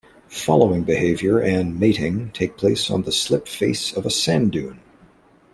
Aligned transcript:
Following 0.29 0.81
behavior 0.83 1.37
and 1.37 1.79
mating 1.79 2.31
take 2.31 2.57
place 2.57 2.89
on 2.89 3.03
the 3.03 3.11
slip 3.11 3.47
face 3.47 3.93
of 3.93 4.03
a 4.03 4.09
sand 4.09 4.51
dune. 4.51 4.79